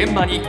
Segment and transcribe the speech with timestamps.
[0.00, 0.36] 現場に。
[0.36, 0.44] 今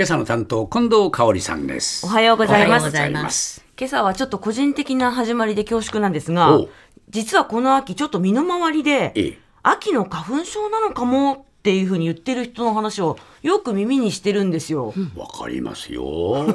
[0.00, 2.04] 朝の担当近藤香織さんです。
[2.04, 2.68] おはようございます。
[2.68, 3.64] おはようございます。
[3.78, 6.60] 今朝はちょっと個人的な始まりで恐縮なんですが
[7.08, 9.38] 実はこの秋ちょっと身の回りで、ええ。
[9.62, 14.92] 秋の花粉症なのかもっていうふうに言ってる人の話をよく耳にしてるんですよ。
[15.16, 16.46] わかりますよ。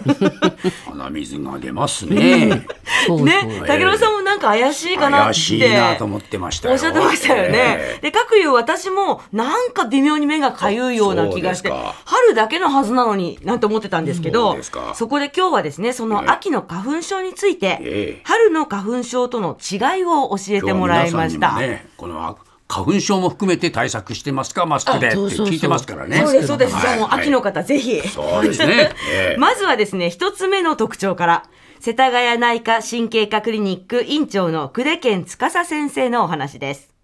[0.85, 2.67] 鼻水が出ますね
[3.23, 5.23] ね、武郎さんもなんか怪しいかなって。
[5.25, 7.77] 怪しいなと思ってましたよおっしゃってましたよね。
[7.97, 11.71] えで、各いう私もなんか微妙に目がかゆいような気がして
[12.05, 14.57] 春だけのはずなのになんて思ってたんですけど
[14.93, 21.47] そこで今日はですね、そはいの秋の花粉症について、ええ春の花粉症との違いを教えてもらいました。
[21.47, 24.65] 今日は皆さんにもね、この花粉症も含めて対策してますか？
[24.65, 26.17] マスクでって聞いてますからね。
[26.17, 26.79] そうです、そうです。
[26.79, 28.01] じゃあもうはい秋の方、ぜひ。
[28.07, 28.91] そうですね。
[29.11, 31.43] ええ まずはですね、一つ目の特徴から、
[31.83, 35.35] 世田谷内科神経科クリニック院長の久手健司
[35.67, 36.95] 先生のお話です。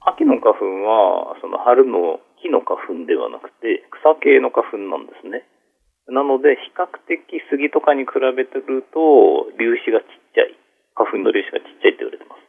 [0.00, 5.44] 秋の花粉は、その春の木の花粉ではなくて、草系の花粉なんですね。
[6.08, 7.20] なので、比較的
[7.52, 10.56] 杉とかに比べてると、粒子がちっちゃい。
[10.96, 12.48] 花粉の粒子がちっちゃいって言われてます。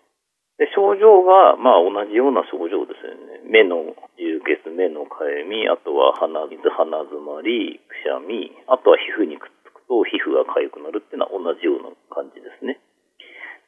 [0.64, 3.44] で、症状が、まあ同じような症状ですよね。
[3.52, 3.84] 目の
[4.16, 9.53] 充血、目のかゆみ、あとは鼻水、鼻詰まり、くしゃみ、あとは皮膚にくっ
[9.94, 12.82] と皮膚が痒くなるっていうのは同じような感じですね。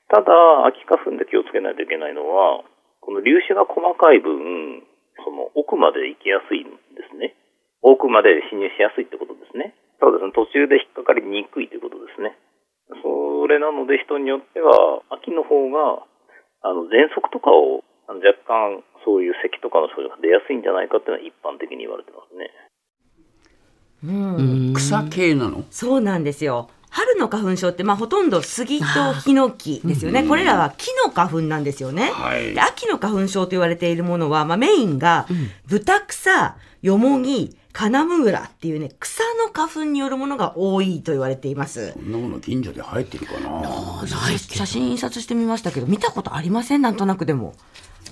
[0.09, 2.65] ただ、秋花粉で気をつけないといけないのは、
[3.05, 4.81] この粒子が細かい分、
[5.21, 7.37] その奥まで行きやすいんですね。
[7.85, 9.77] 奥まで侵入しやすいってことですね。
[10.01, 10.33] そうですね。
[10.33, 12.33] 途中で引っかかりにくいということですね。
[13.01, 16.05] それなので人によっては、秋の方が、
[16.65, 22.53] あの、喘息とかを、若干そういう咳とかの症状が出やすいんじゃないかっていうのは一般的に言われてますね。
[24.73, 25.63] 草系なの？
[25.71, 26.69] そうなんですよ。
[26.89, 30.23] 春の花粉症って、まあ、ほとんど杉とヒノキですよね。
[30.23, 32.09] これらは木の花粉なんですよね。
[32.11, 35.27] はいで秋の花粉症と言われているものは、まあ、メインが、
[35.67, 41.91] 豚草、よもぎ、カナムグラっていうね、草の花粉によるものが多いと言われています。
[41.91, 44.07] こんなもの近所で生えてるかな？
[44.37, 47.55] 写真印刷してみましたけど、見たことありませんなんとなくでも。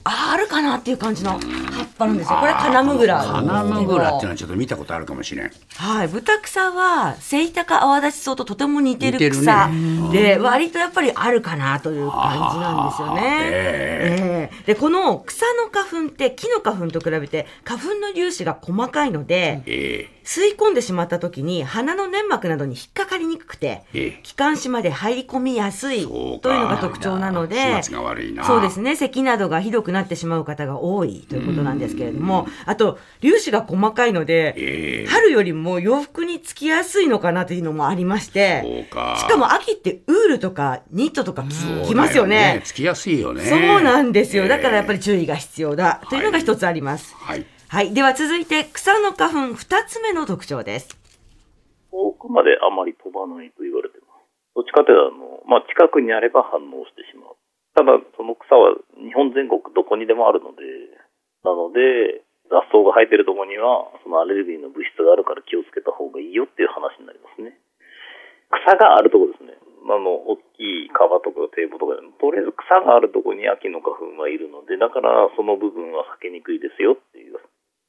[0.03, 2.39] あーあるかなっていう感じの葉っぱなんですよ。
[2.39, 3.23] これカナムグラ。
[3.23, 3.53] なんですけど。
[3.53, 5.51] 花ムグラっていうのはちょっと見たことあるかもしれん。
[5.75, 10.11] はい、豚草はセイタカアワダチソウととても似てる草ね。
[10.11, 13.21] で、割とやっぱりあるかなという感じなんですよね。
[13.23, 24.19] ええでこの草の花粉って木の花粉と比べて花粉の粒子が細かいので、え吸い込んでしまった時に鼻の粘膜などに引っかかりにくくて、ええ。
[24.23, 28.95] 気管支まで入り込みやすいというのが特徴なのでそうですね。
[28.95, 39.17] 咳などがひどくなってしまう方が多いということなんですけれどもあと粒子が細かいので、ええ春よりも洋服につきやすいのかなというのもありましてそうか。
[39.19, 42.61] しかも秋ってウールとかニットとか着ますよね。
[42.63, 43.43] つきやすいよね。
[43.43, 44.47] そうなんですよ。
[44.47, 44.93] だからやっぱり。
[44.93, 47.13] り注意が必要だというのが一つあります。
[47.15, 47.45] はい。
[47.67, 47.93] はい。
[47.93, 50.97] では続いて草の花粉二つ目の特徴です。
[51.91, 54.55] 遠くまであまり飛ばないと言われてます。
[54.55, 57.22] どっちかというと、あの、まあ、近くにあれば反応してしまう。
[57.73, 60.61] ただ、その草は日本全国どこにでもあるので、
[61.43, 67.57] なので、雑草が生えてるところには、そのアレルギーの物質があるから気をつけた方がいいよっていう話になりますね。
[68.53, 69.57] 草があるとこですね。
[69.83, 77.41] あの、大きい川とか堤防とかでも、とりあえず草があるとこに秋の花粉はいるので、だからその部分は避けにくいですよっていう。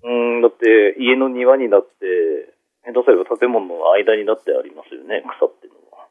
[0.05, 6.09] うん、だって家の庭にだって、え例えば建物の間にだってありますよね、草っていうのは。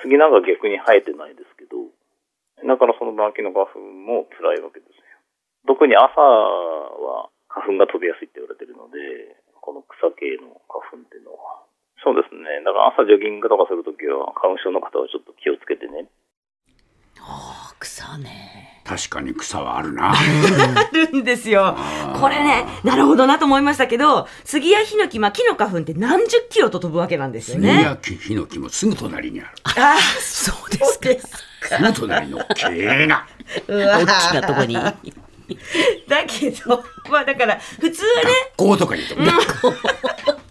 [0.00, 1.55] 杉なんか逆に生えてないです、
[2.66, 5.06] だからその秋の花粉も辛いわけですよ。
[5.66, 8.98] 特に朝は花粉が飛びやすいって言われてるので、
[9.62, 11.62] この草系の花粉っていうのは。
[12.04, 12.62] そうですね。
[12.62, 16.06] だから朝ジョギングとかするときは、花粉症の方はちょっと気をつけてね。
[17.78, 18.82] 草ね。
[18.84, 20.12] 確かに草はあるな。
[20.12, 20.14] あ
[20.92, 21.76] るんですよ。
[22.20, 27.82] これね、なるほどなと思いましたけど、杉やヒノキ、まあ、木の花粉って何十キロと飛ぶわけなんですよ杉ね。
[27.82, 29.50] や木ヒノキもすぐ隣にある。
[29.64, 31.08] ああ、そうですか。
[31.66, 33.26] すぐ隣の毛が。
[33.68, 34.74] うわ大きなとこに？
[34.74, 39.14] だけど、まあだから、普通はね、こうとか言うと。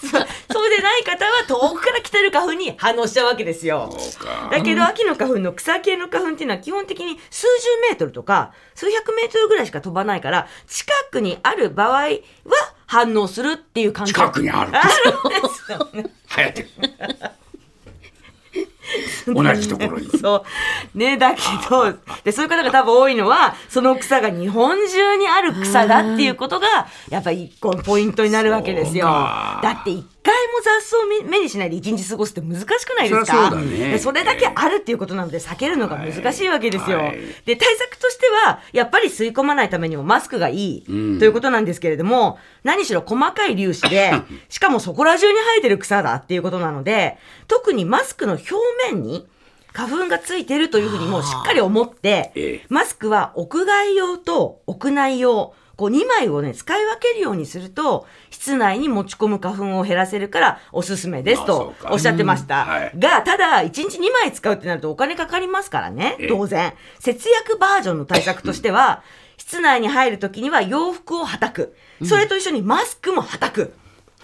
[0.00, 3.94] そうそうでない方は遠くから来てる花粉に反応しちゃうわけですよ。
[3.98, 4.48] そうか。
[4.50, 12.12] だけど、秋の花粉の草系の花粉っていうのは基本的に数十メートルとか数百メートルぐらいしか飛ばないから、近くにある場合は
[12.86, 14.14] 反応するっていう感じ。
[14.14, 14.70] 近くにある。
[14.78, 16.04] あるんですよね。
[16.28, 16.68] 生えてる。
[19.34, 20.08] 同じところに。
[20.18, 20.44] そ
[20.94, 20.98] う。
[20.98, 21.94] ね、だけど、
[22.24, 26.66] で、そういう方が多分多いのは、その草が日本中にある草だっていうことが、
[27.10, 29.06] やっぱり一個ポイントになるわけですよ。
[29.06, 30.04] だって一
[30.62, 33.50] 雑草を目目にしないで一日過ごすって難しくないですか？
[33.50, 33.90] そそね。
[33.92, 36.98] でそれだけあるっていうことなので避けるのが難しいわけですよ。
[36.98, 37.18] はいはい。
[37.44, 41.18] で、対策としては、やっぱり吸い込まないためにもマスクがいい、うん。
[41.18, 44.12] ということなんですけれども、何しろ細かい粒子で、
[44.48, 48.54] しかもそこら中に生えてる草だっていうことなので、特にマスクの表
[48.92, 49.26] 面に、
[49.72, 62.64] 花粉がついてるというふうにもうしっかり思ってええ、マスクは屋外用と屋内用、こう2枚をね、使い分けるようにすると、室内に持ち込む花粉を減らせるからおすすめですあとおっしゃってました。
[62.64, 66.28] うんはいが、ただ、1日2枚使うってなるとお金かかりますからねええ。
[66.28, 66.74] 当然。
[66.98, 69.04] 節約バージョンの対策としては、
[69.36, 71.76] 室内に入るときには洋服をはたく。
[72.04, 73.72] それと一緒にマスクもはたく。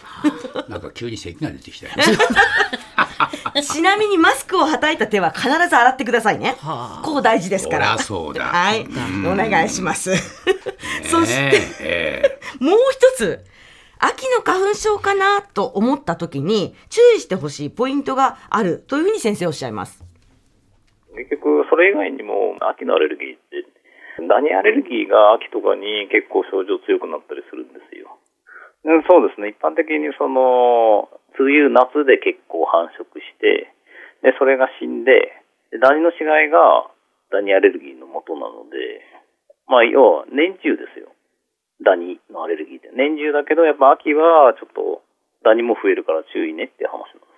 [0.68, 1.88] なんか急に咳が出てきた。
[3.62, 6.56] ちなみにマスクをはたいた手は必ず洗ってくださいね。
[6.60, 7.98] はあこう大事ですから。
[7.98, 8.82] そうだはい。
[8.82, 10.16] うんお願いします。
[11.04, 13.44] そして、ええもう一つ。
[13.98, 20.04] 秋の花粉症かなと思った時に注意してほしいポイントがあるというふうに先生おっしゃいます。
[21.16, 23.64] 結局、それ以外にも秋のアレルギーって、
[24.28, 27.73] ダニアレルギーが秋とかに結構症状強くなったりするんですよ。
[27.73, 27.73] うん
[28.84, 29.48] そうですね。
[29.48, 31.08] 一般的にその、
[31.40, 33.72] 梅雨、夏で結構繁殖して、
[34.22, 35.32] で、それが死んで、
[35.72, 36.88] でダニの死骸が
[37.32, 39.00] ダニアレルギーの元なので、
[39.66, 41.08] まあ、要は年中ですよ。
[41.82, 42.92] ダニのアレルギーって。
[42.94, 45.02] 年中だけど、やっぱ秋はちょっと
[45.42, 47.36] ダニも増えるから注意ねっていう話なんで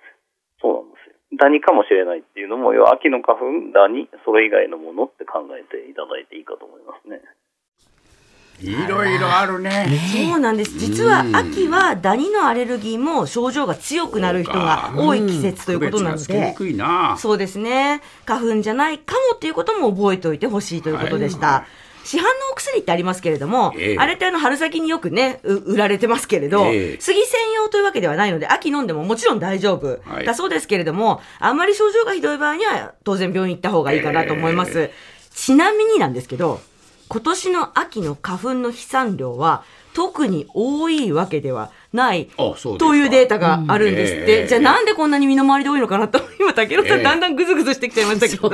[0.59, 0.67] すよ。
[0.67, 1.15] そうなんですよ。
[1.39, 7.23] ダニかもしれないっていうのも、要は秋の花粉、ダニ、それ以外のものって考えていただいていいかと思いますね。
[8.61, 9.87] いろいろあるね。
[10.11, 10.77] そうなんです。
[10.77, 16.55] 実はうん秋はダニのアレルギーも症状が強くなる人が多い季節ということなので。
[17.17, 18.01] そうですね。
[18.25, 21.47] 花粉じゃないかもっていうことも覚えておいてほしいということでした。
[21.47, 34.79] はい市販のお薬ってありますけれども、ええあれってあの春先によくね、う売られてますけれど、ええ杉専用というわけではないので、秋飲んでももちろん大丈夫はいだそうですけれども、あんまり症状がひどい場合には当然病院行った方がいいかなと思います。
[34.79, 34.93] え
[35.31, 36.61] ちなみになんですけど、
[37.09, 39.63] 今年の秋の花粉の飛散量は
[39.93, 42.27] 特に多いわけではない
[42.77, 44.21] というデータがあるんですって。
[44.21, 48.49] うんええじゃあなんでこんなに身の回りで多いのかなと、今、竹野さん、ええだんだんグズグズしてきちゃいましたけど、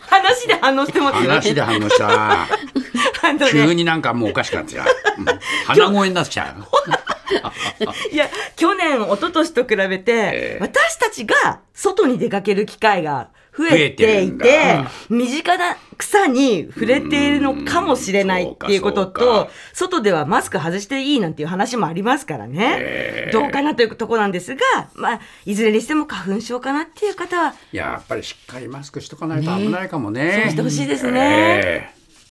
[0.00, 1.28] 話で反応してますよね。
[1.28, 2.46] 話で反応した。
[3.32, 4.82] ね急になんかもうおかしくなってきた。
[4.82, 6.62] うん鼻声になっちゃう。
[8.12, 13.28] いや、去年、一昨年と比べて、ええ私たちが外に出かける機会が
[13.60, 22.76] 増えてていて、身近な草に触れているのかもしれないっていうこととか、外ではマスク外していいなんていう話もありますからね。
[22.78, 23.32] ええ。
[23.32, 24.60] どうかなというところなんですが、
[24.94, 30.40] まあ、いずれにしても花粉症かなっていう方は、やっぱりしっかりマスクしとかないと危ないかもね。
[30.44, 31.20] そうしてほしいですね。
[31.20, 31.99] ええ